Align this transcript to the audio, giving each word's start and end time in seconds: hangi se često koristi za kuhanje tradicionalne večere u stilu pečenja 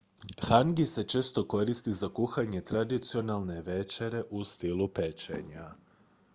hangi 0.37 0.85
se 0.87 1.03
često 1.03 1.43
koristi 1.47 1.93
za 1.99 2.09
kuhanje 2.09 2.61
tradicionalne 2.61 3.61
večere 3.71 4.23
u 4.29 4.43
stilu 4.43 4.93
pečenja 5.01 5.71